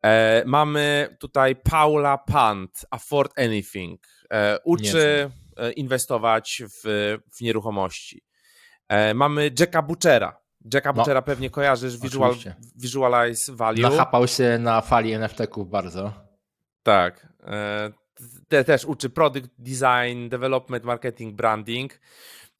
[0.03, 4.01] E, Mamy tutaj Paula Pant, Afford Anything.
[4.31, 8.21] E, Uczy e, inwestować w, w nieruchomości.
[8.87, 10.39] E, Mamy Jacka Butchera.
[10.73, 10.93] Jacka No.
[10.93, 12.55] Butchera pewnie kojarzysz, Visual, Oczywiście.
[12.75, 13.81] Visualize Value.
[13.81, 16.13] Nachapał się na fali NFT-ków bardzo.
[16.83, 17.27] Tak.
[18.47, 21.99] Te, też uczy product design, development, marketing, branding.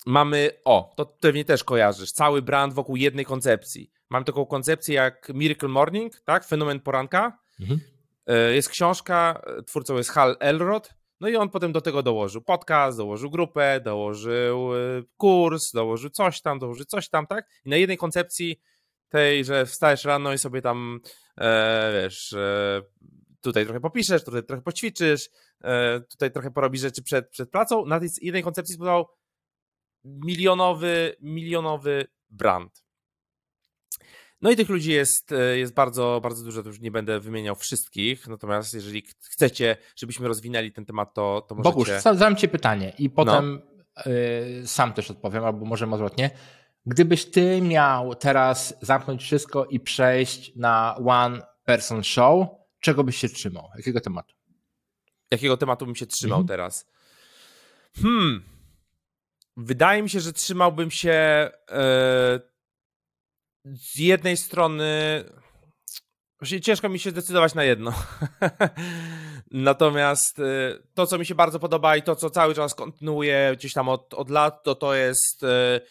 [0.06, 3.92] Mamy, o, to pewnie też kojarzysz, cały brand wokół jednej koncepcji.
[4.10, 6.46] Mam taką koncepcję jak Miracle Morning, tak?
[6.46, 7.40] Fenomen poranka.
[7.60, 7.80] Mhm.
[8.54, 13.30] Jest książka, twórcą jest Hal Elrod, no i on potem do tego dołożył podcast, dołożył
[13.30, 14.78] grupę, dołożył e,
[15.18, 17.50] kurs, dołożył coś tam, dołożył coś tam, tak?
[17.66, 18.60] I na jednej koncepcji
[19.10, 21.00] tej, że wstajesz rano i sobie tam,
[21.38, 22.82] e, wiesz, e,
[23.42, 25.30] tutaj trochę popiszesz, tutaj trochę poćwiczysz,
[25.64, 29.08] e, tutaj trochę porobisz rzeczy przed, przed pracą, na tej jednej koncepcji zbudował
[30.04, 32.87] milionowy, milionowy brand.
[34.42, 37.56] No i tych ludzi jest, e, jest bardzo, bardzo dużo, to już nie będę wymieniał
[37.56, 41.72] wszystkich, natomiast jeżeli ch- chcecie, żebyśmy rozwinęli ten temat, to, to możecie...
[41.74, 43.62] Bogusz, za- zadam ci pytanie i potem
[44.08, 46.30] y, sam też odpowiem, albo możemy odwrotnie.
[46.86, 52.48] Gdybyś ty miał teraz zamknąć wszystko i przejść na one person show,
[52.80, 53.70] czego byś się trzymał?
[53.78, 54.36] Jakiego tematu?
[55.32, 56.48] Jakiego tematu bym się trzymał Mhm.
[56.48, 56.88] teraz?
[58.02, 58.44] Hmm.
[59.58, 62.40] Wydaje mi się, że trzymałbym się e,
[63.74, 65.24] z jednej strony.
[66.62, 67.94] Ciężko mi się zdecydować na jedno.
[69.52, 70.44] Natomiast e,
[70.94, 74.14] to, co mi się bardzo podoba i to, co cały czas kontynuuję gdzieś tam od,
[74.14, 75.82] od lat, to to jest e,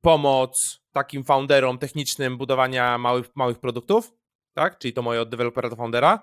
[0.00, 4.12] pomoc takim founderom technicznym budowania małych, małych produktów,
[4.54, 4.78] tak?
[4.78, 6.22] Czyli to moje od dewelopera do foundera.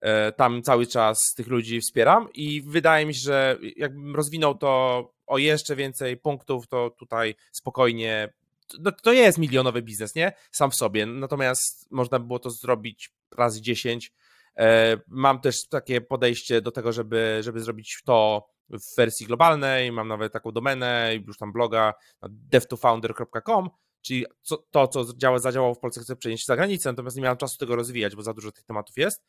[0.00, 5.12] E, Tam cały czas tych ludzi wspieram i wydaje mi się, że jakbym rozwinął to
[5.26, 8.32] o jeszcze więcej punktów, to tutaj spokojnie.
[8.78, 10.32] No, to jest milionowy biznes, nie?
[10.50, 11.06] Sam w sobie.
[11.06, 14.12] Natomiast można było to zrobić razy 10.
[14.58, 19.92] E, Mam też takie podejście do tego, żeby, żeby zrobić to w wersji globalnej.
[19.92, 23.68] Mam nawet taką domenę i już tam bloga na dev2founder.com,
[24.02, 27.38] czyli co, to, co działa, zadziałało w Polsce, chcę przenieść za granicę, natomiast nie miałem
[27.38, 29.24] czasu tego rozwijać, bo za dużo tych tematów jest.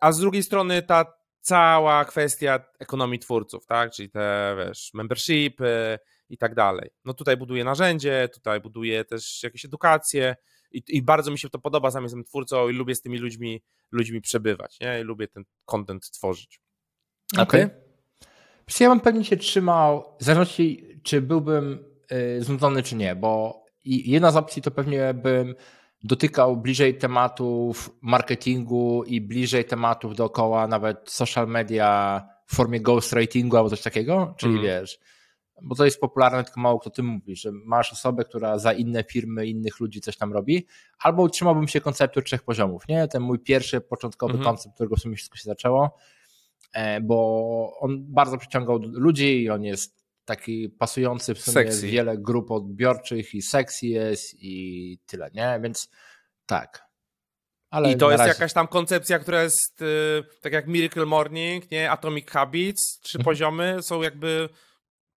[0.00, 3.92] A z drugiej strony ta cała kwestia ekonomii twórców, tak?
[3.92, 6.90] Czyli te, wiesz, membershipy i tak dalej.
[7.04, 10.36] No tutaj buduję narzędzie, tutaj buduję też jakieś edukacje
[10.72, 13.62] i, i bardzo mi się to podoba, sam jestem twórcą i lubię z tymi ludźmi,
[13.92, 15.00] ludźmi przebywać, nie?
[15.00, 16.60] I lubię ten content tworzyć.
[17.36, 17.60] A Okej.
[17.68, 17.70] ty?
[18.68, 23.64] Wiesz, Ja bym pewnie się trzymał, w zależności czy byłbym y, znudzony, czy nie, bo
[23.84, 25.54] jedna z opcji to pewnie bym
[26.02, 33.70] dotykał bliżej tematów marketingu i bliżej tematów dookoła, nawet social media w formie ghostwritingu albo
[33.70, 34.80] coś takiego, czyli Mhm.
[34.80, 34.98] wiesz,
[35.62, 39.04] bo to jest popularne, tylko mało kto tym mówi, że masz osobę, która za inne
[39.04, 40.66] firmy, innych ludzi coś tam robi,
[40.98, 43.08] albo utrzymałbym się konceptu trzech poziomów, nie?
[43.08, 44.44] Ten mój pierwszy, początkowy Mhm.
[44.44, 45.96] koncept, którego w sumie wszystko się zaczęło,
[46.72, 51.86] e, bo on bardzo przyciągał ludzi i on jest taki pasujący w sumie Sexy.
[51.86, 55.58] wiele grup odbiorczych i sexy jest i tyle, nie?
[55.62, 55.90] Więc
[56.46, 56.84] tak.
[57.70, 59.86] Ale I to jest razie- jakaś tam koncepcja, która jest y,
[60.42, 61.90] tak jak Miracle Morning, nie?
[61.90, 63.24] Atomic Habits, trzy Mhm.
[63.24, 64.48] poziomy są jakby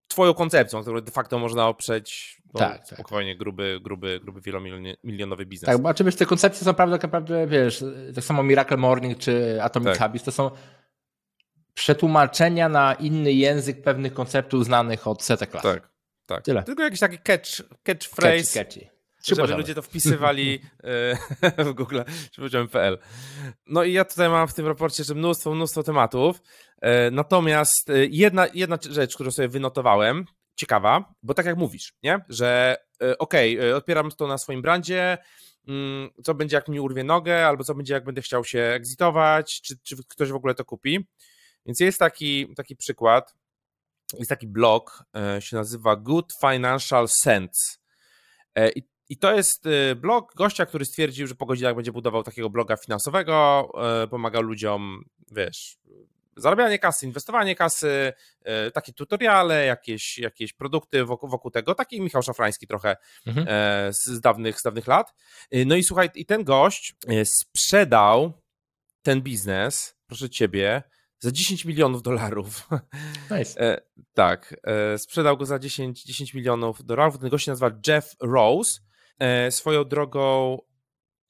[0.08, 2.98] twoją koncepcją, którą de facto można oprzeć no, Tak, tak.
[2.98, 5.66] spokojnie gruby, gruby, gruby wielomilionowy biznes.
[5.66, 9.62] Tak, bo oczywiście te koncepcje są naprawdę, tak naprawdę, wiesz, tak samo Miracle Morning czy
[9.62, 9.98] Atomic Tak.
[9.98, 10.50] Habits to są
[11.74, 15.62] przetłumaczenia na inny język pewnych konceptów znanych od setek lat.
[15.62, 15.88] tak,
[16.26, 16.44] tak.
[16.44, 16.62] Tyle.
[16.62, 18.98] Tylko jakiś taki catch, Catchy, catchphrase, catchy.
[19.22, 20.60] Trzy żeby ludzie to wpisywali
[21.58, 22.98] e, w Google, czy poziom.pl.
[23.66, 26.42] No i ja tutaj mam w tym raporcie jeszcze mnóstwo, mnóstwo tematów.
[26.80, 30.24] E, Natomiast e, jedna, jedna rzecz, którą sobie wynotowałem,
[30.56, 32.20] ciekawa, bo tak jak mówisz, nie?
[32.28, 35.18] że e, okej, e, odpieram to na swoim brandzie,
[35.68, 39.60] mm, co będzie jak mi urwie nogę, albo co będzie jak będę chciał się exitować,
[39.62, 41.06] czy, czy ktoś w ogóle to kupi.
[41.66, 43.34] Więc jest taki, taki przykład,
[44.18, 45.04] jest taki blog,
[45.40, 47.76] się nazywa Good Financial Sense.
[48.76, 49.64] I, I to jest
[49.96, 53.68] blog gościa, który stwierdził, że po godzinach będzie budował takiego bloga finansowego,
[54.10, 55.78] pomagał ludziom, wiesz,
[56.38, 58.12] zarabianie kasy, inwestowanie kasy,
[58.44, 62.96] e, takie tutoriale, jakieś, jakieś produkty wokół, wokół tego, taki Michał Szafrański trochę
[63.26, 63.46] Mhm.
[63.50, 65.14] e, z, dawnych, z dawnych lat.
[65.50, 68.32] E, No i słuchaj, i ten gość sprzedał
[69.02, 70.82] ten biznes, proszę ciebie,
[71.20, 72.68] za 10 milionów dolarów.
[73.38, 73.60] Nice.
[73.60, 73.80] E,
[74.14, 77.18] tak, e, sprzedał go za 10, 10 milionów dolarów.
[77.18, 78.80] Ten gość się nazywa Jeff Rose.
[79.18, 80.58] E, swoją drogą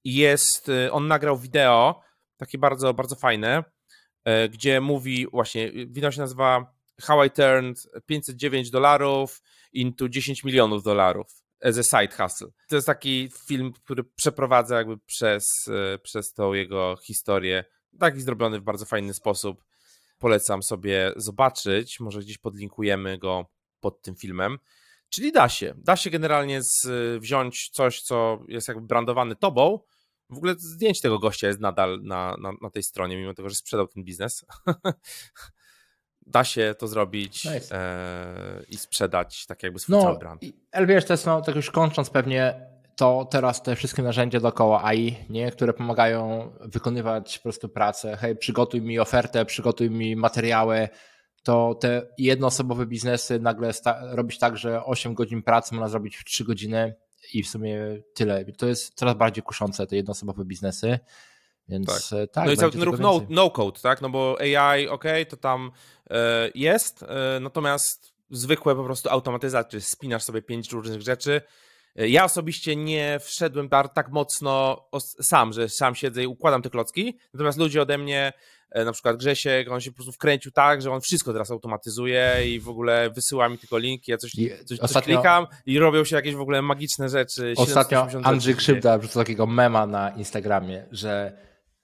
[0.05, 2.01] jest, on nagrał wideo,
[2.37, 3.65] takie bardzo, bardzo fajne,
[4.53, 11.27] gdzie mówi właśnie, wideo się nazywa How I Turned 509 dolarów into 10 milionów dolarów
[11.63, 12.49] as a side hustle.
[12.69, 17.65] To jest taki film, który przeprowadza jakby przez, e, przez tą jego historię,
[17.99, 19.65] taki zrobiony w bardzo fajny sposób.
[20.19, 23.47] Polecam sobie zobaczyć, może gdzieś podlinkujemy go
[23.81, 24.59] pod tym filmem.
[25.09, 26.87] Czyli da się, da się generalnie z,
[27.23, 29.81] wziąć coś, co jest jakby brandowane tobą.
[30.31, 33.55] W ogóle zdjęcie tego gościa jest nadal na, na, na tej stronie, mimo tego, że
[33.55, 34.45] sprzedał ten biznes.
[36.29, 37.75] da się to zrobić nice.
[37.75, 40.43] e, i sprzedać tak jakby swój no, cały brand.
[40.73, 44.85] Ale wiesz, to jest, no, tak już kończąc pewnie, to teraz te wszystkie narzędzia dookoła
[44.85, 48.17] AI, nie, które pomagają wykonywać po prostu pracę.
[48.17, 50.89] Hej, przygotuj mi ofertę, przygotuj mi materiały,
[51.43, 56.45] to te jednoosobowe biznesy nagle robić tak, że 8 godzin pracy można zrobić w 3
[56.45, 56.95] godziny
[57.35, 57.79] i w sumie
[58.15, 58.45] tyle.
[58.45, 60.99] To jest coraz bardziej kuszące te jednoosobowe biznesy.
[61.69, 62.31] Więc tak.
[62.33, 64.01] tak no i cały ten ruch no, no, code, tak?
[64.01, 65.71] No bo AI, ok, to tam
[66.11, 71.43] e, jest, e, natomiast zwykłe po prostu automatyzacje, spinasz sobie pięć różnych rzeczy.
[71.99, 74.85] E, ja osobiście nie wszedłem tak mocno
[75.23, 78.33] sam, że sam siedzę i układam te klocki, natomiast ludzie ode mnie
[78.71, 82.37] E, na przykład Grzesiek, on się po prostu wkręcił tak, że on wszystko teraz automatyzuje
[82.47, 84.31] i w ogóle wysyła mi tylko linki, ja coś,
[84.67, 87.55] coś, ostatnio, coś klikam i robią się jakieś w ogóle magiczne rzeczy.
[87.57, 91.33] Ostatnio Andrzej Krzywda wrzucił takiego mema na Instagramie, że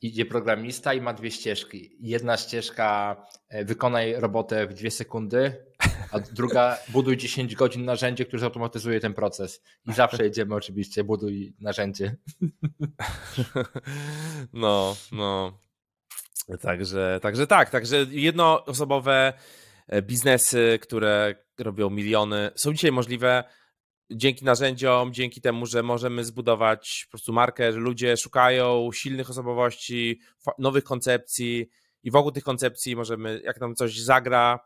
[0.07, 1.97] idzie programista i ma dwie ścieżki.
[2.01, 3.17] Jedna ścieżka
[3.49, 5.64] e, wykonaj robotę w dwie sekundy,
[6.11, 9.62] a druga buduj 10 godzin narzędzie, które zautomatyzuje ten proces.
[9.87, 12.17] I zawsze jedziemy oczywiście, buduj narzędzie.
[14.53, 15.59] No, no.
[16.61, 19.33] Także, także tak, także jednoosobowe
[19.88, 23.45] e, biznesy, które robią miliony, są dzisiaj możliwe
[24.11, 30.21] dzięki narzędziom, dzięki temu, że możemy zbudować po prostu markę, że ludzie szukają silnych osobowości,
[30.59, 31.69] nowych koncepcji
[32.03, 34.61] i wokół tych koncepcji możemy, jak nam coś zagra,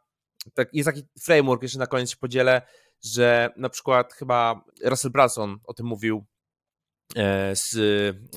[0.54, 2.62] tak, jest taki framework, jeszcze na koniec się podzielę,
[3.04, 6.26] że na przykład chyba Russell Brunson o tym mówił
[7.16, 7.74] e, z,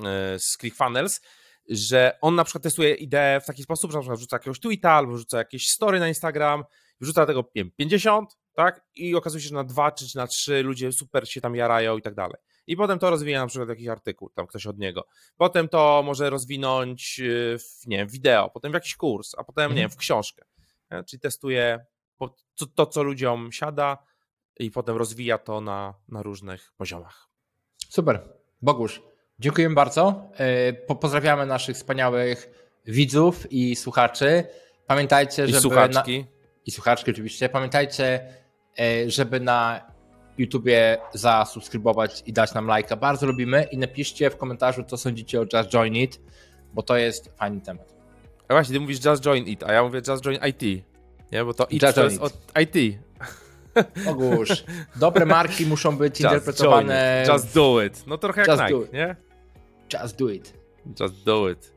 [0.06, 1.22] e, z ClickFunnels,
[1.70, 4.92] że on na przykład testuje ideę w taki sposób, że na przykład wrzuca jakiegoś tweeta
[4.92, 6.64] albo wrzuca jakieś story na Instagram,
[7.02, 8.82] wrzuca tego nie wiem, 50, tak?
[8.96, 12.02] I okazuje się, że na dwa czy na trzy ludzie super się tam jarają i
[12.02, 12.38] tak dalej.
[12.68, 15.08] I potem to rozwija na przykład jakiś artykuł, tam ktoś od niego.
[15.38, 19.72] Potem to może rozwinąć y, w, nie wiem, wideo, potem w jakiś kurs, a potem,
[19.76, 20.46] nie wiem, w książkę.
[20.92, 21.04] Nie?
[21.04, 21.86] Czyli testuje
[22.56, 23.98] to, to, co ludziom siada
[24.60, 27.30] i potem rozwija to na, na różnych poziomach.
[27.90, 28.30] Super.
[28.62, 29.02] Bogusz,
[29.42, 30.30] Dziękujemy bardzo.
[30.38, 32.50] E, pozdrawiamy naszych wspaniałych
[32.86, 34.44] widzów i słuchaczy.
[34.88, 35.58] Pamiętajcie, żeby.
[35.58, 36.20] I słuchaczki.
[36.20, 36.26] Na...
[36.66, 37.50] I słuchaczki, oczywiście.
[37.50, 38.34] Pamiętajcie,
[39.08, 39.92] żeby na
[40.38, 42.96] YouTubie zasubskrybować i dać nam lajka.
[42.96, 46.22] Bardzo lubimy i napiszcie w komentarzu, co sądzicie o Just Join It,
[46.74, 47.94] bo to jest fajny temat.
[48.48, 50.86] A właśnie, ty mówisz Just Join It, a ja mówię Just Join IT.
[51.32, 52.22] Nie, bo to IT to jest it.
[52.22, 53.00] od IT.
[54.08, 54.64] Ogóż.
[54.96, 57.26] Dobre marki muszą być just interpretowane.
[57.28, 58.08] Just do it.
[58.08, 59.16] No trochę jak just Nike, nie?
[59.94, 60.54] Just do it.
[61.00, 61.74] Just do it.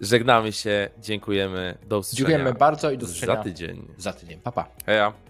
[0.00, 1.78] Żegnamy się, dziękujemy.
[1.86, 2.28] Do usłyszenia.
[2.28, 3.88] Dziękujemy bardzo i do usłyszenia za tydzień.
[3.96, 4.40] Za tydzień.
[4.40, 4.64] Papa.
[4.64, 4.84] Pa.
[4.86, 5.25] Heja.